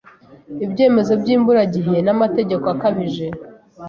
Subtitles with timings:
[0.65, 3.27] ibyemezo by’imburagihe n’amategeko akabije